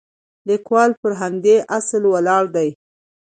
لیکوال 0.49 0.91
پر 1.01 1.11
همدې 1.21 1.55
اصل 1.77 2.03
ولاړ 2.13 2.43
دی. 2.55 2.69